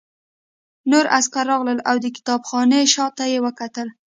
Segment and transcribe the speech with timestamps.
[0.91, 3.87] نور عسکر راغلل او د کتابخانې شاته یې وکتل